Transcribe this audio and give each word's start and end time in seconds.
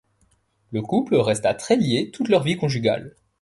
Le 0.71 0.81
couple 0.81 1.15
resta 1.17 1.53
très 1.53 1.75
lié 1.75 2.09
toute 2.11 2.27
leur 2.29 2.41
vie 2.41 2.57
conjugale. 2.57 3.15